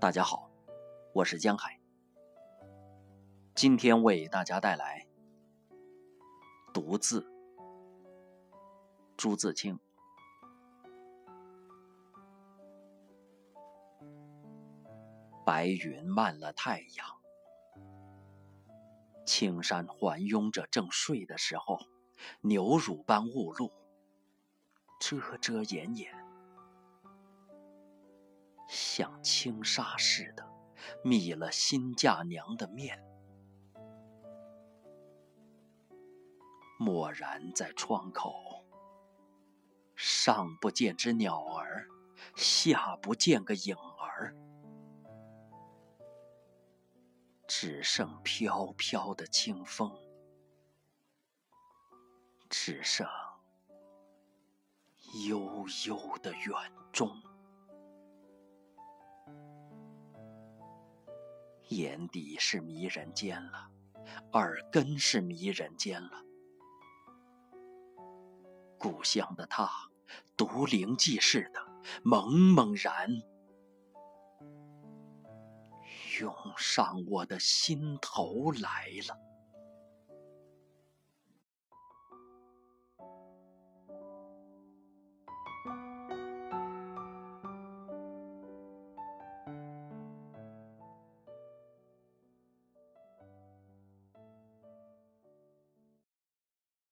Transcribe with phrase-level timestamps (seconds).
[0.00, 0.50] 大家好，
[1.12, 1.78] 我是江海。
[3.54, 5.06] 今天为大家带来
[6.72, 7.20] 《独自》，
[9.14, 9.78] 朱自清。
[15.44, 17.06] 白云漫了太阳，
[19.26, 21.78] 青山环拥着正睡的时候，
[22.40, 23.70] 牛乳般雾露，
[24.98, 26.19] 遮遮掩掩。
[29.00, 30.46] 像轻纱似的，
[31.02, 33.02] 密了新嫁娘的面。
[36.78, 38.62] 蓦然在窗口，
[39.96, 41.88] 上不见只鸟儿，
[42.36, 44.36] 下不见个影儿，
[47.48, 49.90] 只剩飘飘的清风，
[52.50, 53.08] 只剩
[55.26, 56.54] 悠悠的远
[56.92, 57.10] 钟。
[61.70, 63.70] 眼底是迷人间了，
[64.32, 66.24] 耳根是迷人间了。
[68.76, 69.70] 故乡的他，
[70.36, 71.60] 独灵记似的，
[72.02, 73.08] 猛猛然
[76.18, 79.29] 涌上我的心头来了。